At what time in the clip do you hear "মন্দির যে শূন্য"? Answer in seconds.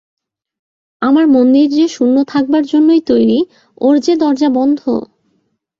1.27-2.15